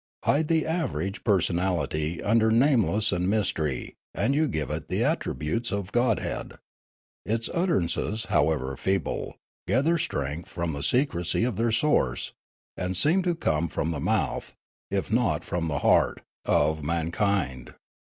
Hide 0.23 0.47
the 0.47 0.65
average 0.65 1.23
personality 1.23 2.23
under 2.23 2.49
namelessness 2.49 3.11
and 3.11 3.29
mystery, 3.29 3.93
and 4.15 4.33
you 4.33 4.47
give 4.47 4.71
it 4.71 4.87
the 4.87 5.03
attributes 5.03 5.71
of 5.71 5.91
godhead; 5.91 6.53
its 7.23 7.51
utterances, 7.53 8.25
however 8.25 8.75
feeble, 8.75 9.35
gather 9.67 9.99
strength 9.99 10.49
from 10.49 10.73
the 10.73 10.81
secrecy 10.81 11.43
of 11.43 11.55
their 11.55 11.69
source, 11.71 12.33
and 12.75 12.97
seem 12.97 13.21
to 13.21 13.35
come 13.35 13.67
from 13.67 13.91
the 13.91 13.99
mouth, 14.01 14.55
if 14.89 15.11
not 15.13 15.43
from 15.43 15.67
the 15.67 15.77
heart, 15.85 16.23
of 16.45 16.83
mankind. 16.83 17.75